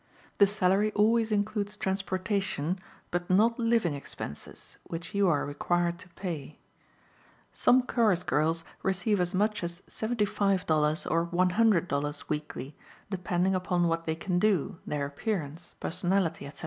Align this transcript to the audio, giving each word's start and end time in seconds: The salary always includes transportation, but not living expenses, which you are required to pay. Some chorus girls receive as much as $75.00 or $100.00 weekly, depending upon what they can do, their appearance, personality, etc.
The 0.39 0.47
salary 0.47 0.91
always 0.93 1.31
includes 1.31 1.77
transportation, 1.77 2.79
but 3.11 3.29
not 3.29 3.59
living 3.59 3.93
expenses, 3.93 4.77
which 4.85 5.13
you 5.13 5.27
are 5.27 5.45
required 5.45 5.99
to 5.99 6.09
pay. 6.09 6.57
Some 7.53 7.83
chorus 7.83 8.23
girls 8.23 8.63
receive 8.81 9.21
as 9.21 9.35
much 9.35 9.63
as 9.63 9.81
$75.00 9.81 10.65
or 11.11 11.27
$100.00 11.27 12.29
weekly, 12.29 12.75
depending 13.11 13.53
upon 13.53 13.87
what 13.87 14.05
they 14.05 14.15
can 14.15 14.39
do, 14.39 14.79
their 14.87 15.05
appearance, 15.05 15.75
personality, 15.79 16.47
etc. 16.47 16.59